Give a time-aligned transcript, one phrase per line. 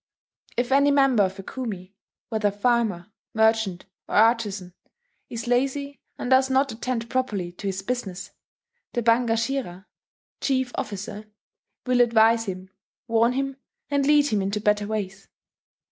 [0.57, 1.93] "If any member of a kumi,
[2.29, 4.73] whether farmer, merchant, or artizan,
[5.29, 8.31] is lazy, and does not attend properly to his business,
[8.93, 9.85] the ban gashira
[10.39, 11.29] [chief officer]
[11.85, 12.71] will advise him,
[13.07, 13.57] warn him,
[13.91, 15.27] and lead him into better ways.